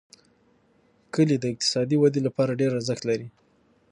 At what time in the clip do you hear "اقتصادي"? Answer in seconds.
1.53-1.95